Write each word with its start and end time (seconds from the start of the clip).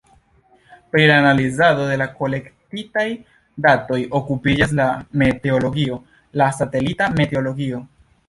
Pri 0.93 1.03
la 1.09 1.17
analizado 1.23 1.83
de 1.89 1.97
la 2.01 2.05
kolektitaj 2.21 3.03
datoj 3.67 3.99
okupiĝas 4.21 4.75
la 4.81 4.87
meteologio, 5.23 5.99
la 6.43 6.51
satelita 6.61 7.13
meteologio. 7.21 7.85